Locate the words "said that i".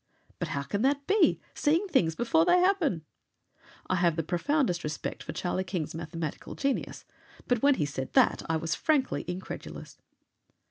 7.85-8.55